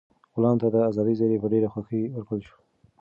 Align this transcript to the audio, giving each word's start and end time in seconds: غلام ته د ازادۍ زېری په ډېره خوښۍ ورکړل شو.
غلام 0.35 0.55
ته 0.61 0.67
د 0.73 0.75
ازادۍ 0.89 1.13
زېری 1.19 1.41
په 1.41 1.47
ډېره 1.53 1.67
خوښۍ 1.73 2.01
ورکړل 2.13 2.41
شو. 2.47 2.57